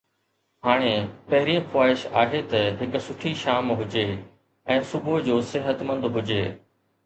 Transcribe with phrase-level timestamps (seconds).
[0.67, 0.93] هاڻي،
[1.33, 4.09] پهرين خواهش آهي ته هڪ سٺي شام هجي
[4.81, 6.45] ۽ صبح جو صحتمند هجي.